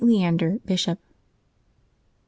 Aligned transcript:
LEANDER, 0.03 0.59
Bishop. 0.65 0.97
;r. 0.97 0.99